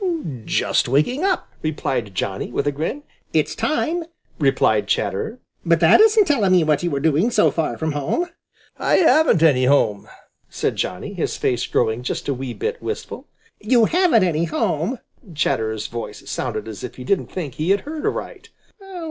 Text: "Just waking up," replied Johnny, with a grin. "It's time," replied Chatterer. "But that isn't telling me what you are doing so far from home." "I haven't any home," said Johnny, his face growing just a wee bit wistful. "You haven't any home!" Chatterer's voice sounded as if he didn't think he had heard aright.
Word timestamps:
"Just 0.45 0.87
waking 0.89 1.23
up," 1.23 1.47
replied 1.61 2.15
Johnny, 2.15 2.51
with 2.51 2.65
a 2.65 2.71
grin. 2.71 3.03
"It's 3.33 3.53
time," 3.53 4.03
replied 4.39 4.87
Chatterer. 4.87 5.37
"But 5.63 5.79
that 5.79 5.99
isn't 6.01 6.25
telling 6.25 6.53
me 6.53 6.63
what 6.63 6.81
you 6.81 6.95
are 6.95 6.99
doing 6.99 7.29
so 7.29 7.51
far 7.51 7.77
from 7.77 7.91
home." 7.91 8.25
"I 8.79 8.95
haven't 8.95 9.43
any 9.43 9.65
home," 9.65 10.07
said 10.49 10.75
Johnny, 10.75 11.13
his 11.13 11.37
face 11.37 11.67
growing 11.67 12.01
just 12.01 12.27
a 12.27 12.33
wee 12.33 12.55
bit 12.55 12.81
wistful. 12.81 13.27
"You 13.59 13.85
haven't 13.85 14.23
any 14.23 14.45
home!" 14.45 14.97
Chatterer's 15.35 15.85
voice 15.85 16.27
sounded 16.27 16.67
as 16.67 16.83
if 16.83 16.95
he 16.95 17.03
didn't 17.03 17.27
think 17.31 17.53
he 17.53 17.69
had 17.69 17.81
heard 17.81 18.03
aright. 18.03 18.49